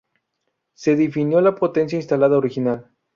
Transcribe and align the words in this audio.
Se 0.73 0.95
definió 0.95 1.41
la 1.41 1.53
potencia 1.53 1.95
instalada 1.95 2.35
original. 2.35 2.89